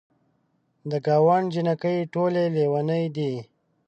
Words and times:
د 0.89 0.91
ګاونډ 1.07 1.47
جینکۍ 1.53 1.97
ټولې 2.13 2.43
لیونۍ 2.55 3.05
دي. 3.15 3.33